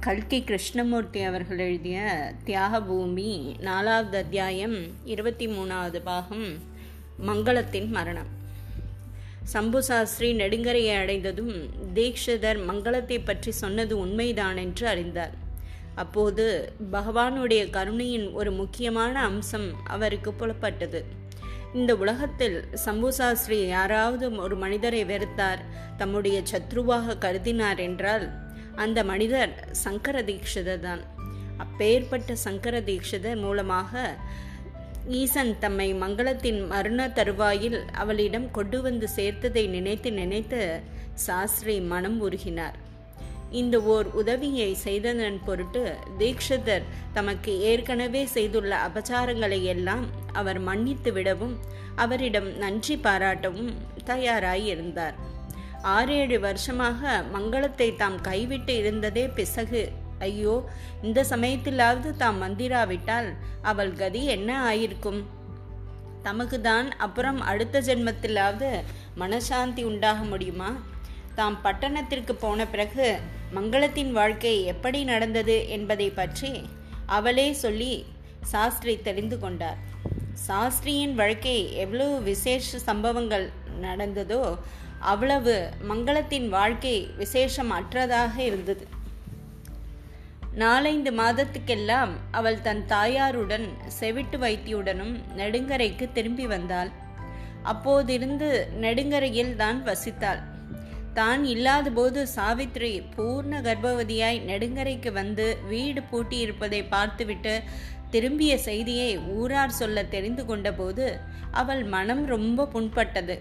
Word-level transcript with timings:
கல்கி 0.00 0.44
கிருஷ்ணமூர்த்தி 0.44 1.22
அவர்கள் 1.22 1.58
எழுதிய 1.58 2.32
தியாகபூமி 2.44 3.60
நாலாவது 3.60 4.18
அத்தியாயம் 4.18 4.76
இருபத்தி 5.04 5.46
மூணாவது 5.46 6.00
பாகம் 6.04 6.58
மங்களத்தின் 7.26 7.88
மரணம். 7.88 8.26
சம்பு 9.42 9.82
சாஸ்திரி 9.82 10.32
நெடுங்கரையை 10.32 10.98
அடைந்ததும் 10.98 11.52
தீக்ஷிதர் 11.94 12.58
மங்களத்தை 12.68 13.20
பற்றி 13.24 13.50
சொன்னது 13.50 13.98
உண்மைதான் 13.98 14.56
என்று 14.56 14.86
அறிந்தார். 14.86 15.34
அப்போது 15.94 16.72
பகவானுடைய 16.92 17.70
கருணையின் 17.70 18.32
ஒரு 18.32 18.52
முக்கியமான 18.52 19.22
அம்சம் 19.22 19.72
அவருக்கு 19.84 20.32
புலப்பட்டது. 20.32 21.17
இந்த 21.74 21.96
உலகத்தில் 21.96 22.64
சம்பு 22.74 23.12
சாஸ்திரி 23.12 23.66
யாராவது 23.66 24.36
ஒரு 24.36 24.56
மனிதரை 24.56 25.04
வெறுத்தார் 25.04 25.58
தம்முடைய 25.96 26.42
சத்ருவாக 26.50 27.16
கருதினார் 27.18 27.78
என்றால் 27.78 28.30
அந்த 28.74 29.04
மனிதர் 29.04 29.52
சங்கர 29.70 30.22
தீட்சிதர் 30.22 30.80
தான். 30.80 31.02
அப்பேற்பட்ட 31.58 32.34
சங்கர 32.34 32.80
தீட்சிதர் 32.80 33.36
மூலமாக 33.36 34.16
ஈசன் 35.08 35.58
தம்மை 35.58 35.94
மங்களத்தின் 35.94 36.66
மருண 36.72 37.12
தருவாயில் 37.12 37.84
அவளிடம் 37.92 38.50
கொண்டு 38.50 38.82
வந்து 38.82 39.08
சேர்த்ததை 39.16 39.68
நினைத்து 39.68 40.12
நினைத்து 40.12 40.80
சாஸ்திரி 41.14 41.80
மனம் 41.80 42.30
உருகினார். 42.30 42.78
இந்த 43.50 43.76
ஓர் 43.80 44.08
உதவியை 44.20 44.74
செய்ததன் 44.74 45.38
பொருட்டு 45.44 45.82
தீக்ஷிதர் 46.18 46.88
தமக்கு 47.12 47.52
ஏற்கனவே 47.60 48.22
செய்துள்ள 48.26 48.72
அபச்சாரங்களை 48.88 49.62
எல்லாம் 49.62 50.04
அவர் 50.32 50.58
மன்னித்து 50.58 51.12
விடவும் 51.12 51.54
அவரிடம் 51.94 52.50
நன்றி 52.56 52.96
பாராட்டவும் 52.96 53.72
தயாராயிருந்தார். 54.10 55.16
ஆறேழு 55.82 56.36
வருஷமாக 56.40 57.22
மங்களத்தை 57.32 57.88
தாம் 57.96 58.20
கைவிட்டு 58.20 58.74
இருந்ததே 58.76 59.24
பிசகு. 59.38 59.82
ஐயோ 60.18 60.54
இந்த 61.02 61.24
சமயத்திலாவது 61.32 62.10
தாம் 62.16 62.38
மந்திராவிட்டால் 62.42 63.28
அவள் 63.62 63.92
கதி 63.92 64.22
என்ன 64.36 64.50
ஆயிருக்கும்? 64.70 65.20
தமக்கு 66.22 66.60
தான் 66.60 66.88
அப்புறம் 66.98 67.40
அடுத்த 67.40 67.80
ஜென்மத்திலாவது 67.80 68.70
மனசாந்தி 69.18 69.82
உண்டாக 69.84 70.22
முடியுமா? 70.24 70.70
தாம் 71.38 71.56
பட்டணத்திற்கு 71.64 72.34
போன 72.42 72.60
பிறகு 72.70 73.06
மங்களத்தின் 73.56 74.10
வாழ்க்கை 74.18 74.52
எப்படி 74.72 75.00
நடந்தது 75.10 75.56
என்பதை 75.76 76.08
பற்றி 76.18 76.50
அவளே 77.16 77.46
சொல்லி 77.62 77.92
சாஸ்திரி 78.52 78.94
தெரிந்து 79.06 79.36
கொண்டார். 79.44 79.78
சாஸ்திரியின் 80.46 81.14
வாழ்க்கை 81.20 81.54
எவ்வளவு 81.84 82.16
விசேஷ 82.30 82.78
சம்பவங்கள் 82.88 83.46
நடந்ததோ 83.86 84.42
அவ்வளவு 85.12 85.54
மங்களத்தின் 85.90 86.48
வாழ்க்கை 86.56 86.96
விசேஷம் 87.22 87.72
அற்றதாக 87.78 88.34
இருந்தது. 88.48 88.84
நாலைந்து 90.62 91.10
மாதத்துக்கெல்லாம் 91.22 92.12
அவள் 92.38 92.62
தன் 92.68 92.84
தாயாருடன் 92.92 93.66
செவிட்டு 94.00 94.38
வைத்தியுடனும் 94.44 95.16
நெடுங்கரைக்கு 95.40 96.06
திரும்பி 96.18 96.46
வந்தாள். 96.54 96.92
அப்போதிருந்து 97.72 98.48
நெடுங்கரையில் 98.84 99.56
தான் 99.64 99.80
வசித்தாள். 99.88 100.40
தான் 101.18 101.42
இல்லாதபோது 101.52 102.20
சாவித்ரி 102.36 102.92
பூர்ண 103.14 103.60
கர்ப்பவதியாய் 103.66 104.38
நெடுங்கரைக்கு 104.48 105.10
வந்து 105.20 105.46
வீடு 105.72 106.00
பூட்டியிருப்பதை 106.10 106.80
பார்த்துவிட்டு 106.94 107.54
திரும்பிய 108.12 108.52
செய்தியை 108.68 109.10
ஊரார் 109.36 109.78
சொல்ல 109.80 110.04
தெரிந்து 110.14 110.42
கொண்டபோது 110.44 111.06
அவள் 111.60 111.82
மனம் 111.94 112.22
ரொம்ப 112.34 112.66
புண்பட்டது. 112.74 113.36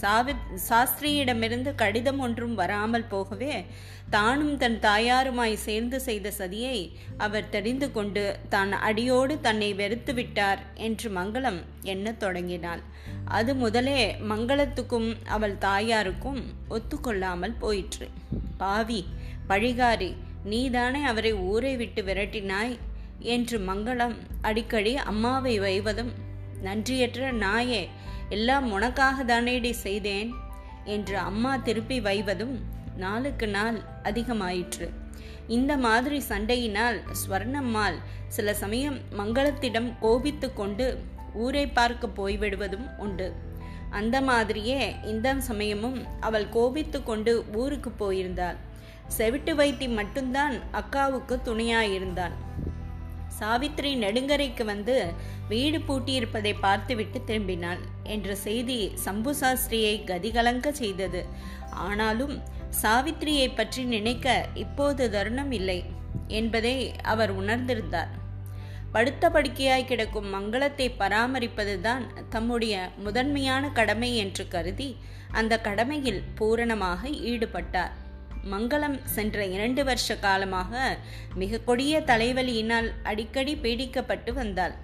சாவித் 0.00 0.46
சாஸ்திரியிடமிருந்து 0.68 1.74
கடிதம் 1.74 2.18
ஒன்றும் 2.18 2.54
வராமல் 2.54 3.06
போகவே 3.08 3.64
தானும் 4.10 4.56
தன் 4.56 4.78
தாயாருமாய் 4.80 5.54
சேர்ந்து 5.54 6.00
செய்த 6.00 6.32
சதியை 6.38 6.92
அவர் 7.18 7.48
தெரிந்து 7.48 7.92
கொண்டு 7.92 8.36
தான் 8.48 8.72
அடியோடு 8.72 9.40
தன்னை 9.40 9.74
வெறுத்து 9.74 10.14
விட்டார் 10.14 10.58
என்று 10.74 11.10
மங்களம் 11.10 11.60
எண்ணத் 11.82 12.20
தொடங்கினாள். 12.20 12.80
அது 13.24 13.54
முதலே 13.54 14.14
மங்களத்துக்கும் 14.14 15.16
அவள் 15.26 15.56
தாயாருக்கும் 15.60 16.42
ஒத்துக்கொள்ளாமல் 16.70 17.56
போயிற்று. 17.58 18.08
பாவி 18.58 19.04
பழிகாரி 19.48 20.14
நீதானே 20.44 21.02
அவரை 21.04 21.34
ஊரை 21.34 21.76
விட்டு 21.76 22.02
விரட்டினாய் 22.02 22.76
என்று 23.18 23.58
மங்களம் 23.58 24.16
அடிக்கடி 24.40 24.96
அம்மாவை 24.96 25.58
வைவதும் 25.58 26.12
நன்றியற்ற 26.62 27.32
நாயே 27.32 27.88
எல்லாம் 28.28 28.72
உனக்காக 28.72 29.24
தானேடி 29.24 29.70
செய்தேன் 29.70 30.34
என்று 30.84 31.18
அம்மா 31.18 31.56
திருப்பி 31.56 32.00
வைவதும் 32.00 32.60
நாளுக்கு 32.96 33.48
நாள் 33.48 33.80
அதிகமாயிற்று. 34.02 34.88
இந்த 35.46 35.76
மாதிரி 35.76 36.20
சண்டையினால் 36.20 37.02
ஸ்வர்ணம்மாள் 37.12 37.94
சில 38.28 38.54
சமயம் 38.54 38.98
மங்களத்திடம் 39.18 39.92
கோபித்து 40.00 40.52
கொண்டு 40.52 41.04
ஊரை 41.34 41.66
பார்க்க 41.66 42.06
போய்விடுவதும் 42.06 42.96
உண்டு. 42.98 43.32
அந்த 43.90 44.20
மாதிரியே 44.20 44.94
இந்த 45.04 45.34
சமயமும் 45.34 46.04
அவள் 46.20 46.48
கோபித்து 46.48 47.02
கொண்டு 47.02 47.44
ஊருக்கு 47.52 47.90
போயிருந்தாள். 47.90 48.56
செவிட்டு 49.08 49.54
வைத்தி 49.54 49.94
மட்டும்தான் 49.94 50.54
அக்காவுக்கு 50.72 51.38
துணையாயிருந்தான் 51.44 52.32
சாவித்ரி 53.38 53.90
நெடுங்கரைக்கு 54.02 54.64
வந்து 54.64 54.96
வீடு 55.48 55.78
பூட்டியிருப்பதை 55.78 56.52
பார்த்துவிட்டு 56.60 57.20
திரும்பினாள் 57.26 57.82
என்ற 58.14 58.28
செய்தி 58.46 58.78
சம்பு 59.04 59.32
சாஸ்திரியை 59.40 59.94
கதிகலங்க 60.04 60.70
செய்தது. 60.82 61.22
ஆனாலும் 61.86 62.34
சாவித்ரியை 62.82 63.48
பற்றி 63.54 63.82
நினைக்க 63.94 64.36
இப்போது 64.54 65.04
தருணம் 65.10 65.52
இல்லை 65.58 65.78
என்பதை 66.28 66.76
அவர் 67.02 67.32
உணர்ந்திருந்தார். 67.40 68.12
படுத்த 68.92 69.30
படுக்கையாய் 69.30 69.88
கிடக்கும் 69.88 70.28
மங்களத்தை 70.34 70.86
பராமரிப்பதுதான் 71.00 72.04
தம்முடைய 72.30 72.74
முதன்மையான 73.06 73.72
கடமை 73.78 74.10
என்று 74.16 74.44
கருதி 74.48 74.88
அந்த 75.32 75.54
கடமையில் 75.60 76.22
பூரணமாக 76.38 77.08
ஈடுபட்டார். 77.30 77.94
மங்களம் 78.52 78.98
சென்ற 79.14 79.46
இரண்டு 79.54 79.82
வருஷ 79.88 80.16
காலமாக 80.26 80.72
மிக 81.42 81.60
கொடிய 81.68 82.00
தலைவலியினால் 82.10 82.88
அடிக்கடி 83.10 83.54
பீடிக்கப்பட்டு 83.64 84.32
வந்தாள். 84.40 84.74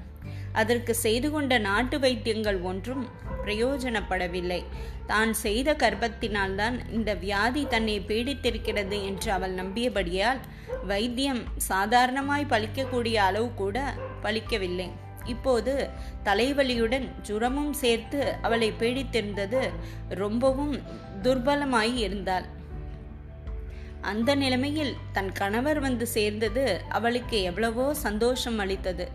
அதற்கு 0.61 0.93
செய்து 1.05 1.29
கொண்ட 1.35 1.53
நாட்டு 1.67 1.97
வைத்தியங்கள் 2.05 2.59
ஒன்றும் 2.71 3.05
பிரயோஜனப்படவில்லை. 3.45 4.59
தான் 5.11 5.31
செய்த 5.45 5.71
கர்ப்பத்தினால்தான் 5.83 6.77
இந்த 6.97 7.11
வியாதி 7.23 7.63
தன்னை 7.73 7.97
பீடித்திருக்கிறது 8.11 8.99
என்று 9.11 9.31
அவள் 9.37 9.55
நம்பியபடியால் 9.61 10.41
வைத்தியம் 10.91 11.43
சாதாரணமாய் 11.71 12.51
பலிக்கக்கூடிய 12.53 13.17
அளவு 13.29 13.49
கூட 13.63 13.79
பலிக்கவில்லை 14.27 14.89
இப்போது 15.33 15.73
தலைவலியுடன் 16.29 17.07
ஜுரமும் 17.27 17.75
சேர்த்து 17.83 18.21
அவளை 18.47 18.69
பீடித்திருந்தது 18.81 19.61
ரொம்பவும் 20.23 20.75
துர்பலமாய் 21.25 21.95
இருந்தாள். 22.07 22.47
அந்த 24.11 24.31
நிலைமையில் 24.35 24.95
தன் 25.17 25.33
கணவர் 25.33 25.81
வந்து 25.81 26.07
சேர்ந்தது 26.17 26.65
அவளுக்கு 26.89 27.37
எவ்வளவோ 27.43 27.87
சந்தோஷம் 28.07 28.59
அளித்தது. 28.59 29.07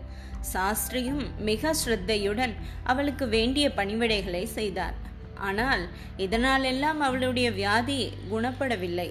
சாஸ்திரியும் 0.52 1.22
மிக 1.48 1.72
ஸ்ரத்தையுடன் 1.80 2.54
அவளுக்கு 2.90 3.24
வேண்டிய 3.28 3.68
பணிவிடைகளை 3.78 4.44
செய்தார். 4.58 4.96
ஆனால் 5.48 5.82
இதனாலெல்லாம் 6.24 7.00
அவளுடைய 7.08 7.48
வியாதி 7.58 7.98
குணப்படவில்லை. 8.30 9.10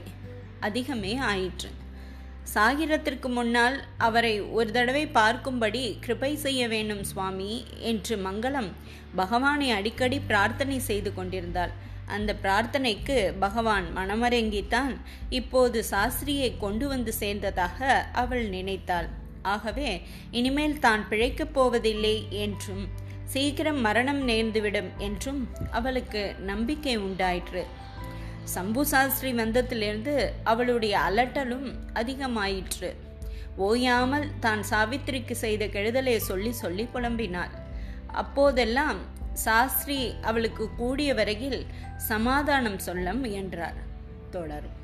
அதிகமே 0.68 1.14
ஆயிற்று. 1.32 1.70
சாகிரத்திற்கு 2.54 3.30
முன்னால் 3.38 3.78
அவரை 4.08 4.36
ஒரு 4.58 4.70
தடவை 4.72 5.04
பார்க்கும்படி 5.20 5.84
கிருபை 6.04 6.32
செய்ய 6.46 6.62
வேண்டும் 6.74 7.04
சுவாமி 7.04 7.52
என்று 7.92 8.16
மங்களம் 8.28 8.70
பகவானை 9.16 9.68
அடிக்கடி 9.72 10.18
பிரார்த்தனை 10.30 10.78
செய்து 10.90 11.12
கொண்டிருந்தாள். 11.14 11.74
அந்த 12.16 12.32
பிரார்த்தனைக்கு 12.44 13.18
பகவான் 13.40 13.88
மனமரங்கித்தான் 13.96 14.94
இப்போது 15.30 15.78
சாஸ்திரியை 15.92 16.50
கொண்டு 16.58 16.88
வந்து 16.88 17.14
சேர்ந்ததாக 17.20 17.80
அவள் 18.14 18.46
நினைத்தாள். 18.50 19.10
ஆகவே 19.42 19.90
இனிமேல் 20.32 20.80
தான் 20.80 21.04
பிழைக்கப் 21.10 21.54
போவதில்லை 21.58 22.16
என்றும் 22.44 22.86
சீக்கிரம் 23.34 23.80
மரணம் 23.82 24.22
நேர்ந்துவிடும் 24.28 24.90
என்றும் 24.98 25.42
அவளுக்கு 25.72 26.22
நம்பிக்கை 26.52 26.96
உண்டாயிற்று. 26.98 27.64
சம்பு 28.56 28.84
சாஸ்திரி 28.86 29.32
வந்ததிலிருந்து 29.34 30.14
அவளுடைய 30.44 30.96
அலட்டலும் 31.08 31.68
அதிகமாயிற்று. 31.94 32.90
ஓயாமல் 33.68 34.28
தான் 34.40 34.64
சாவித்திரிக்கு 34.72 35.36
செய்த 35.44 35.64
கெடுதலை 35.66 36.18
சொல்லி 36.30 36.52
சொல்லி 36.64 36.86
புலம்பினாள். 36.94 37.54
அப்போதெல்லாம் 38.14 39.00
சாஸ்திரி 39.38 40.14
அவளுக்கு 40.22 40.76
கூடிய 40.76 41.14
வரையில் 41.14 41.66
சமாதானம் 41.98 42.80
சொல்ல 42.80 43.14
முயன்றார். 43.14 43.80
தொடரும். 44.30 44.78